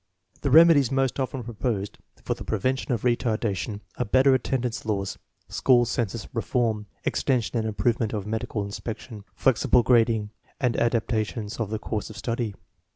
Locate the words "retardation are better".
3.03-4.33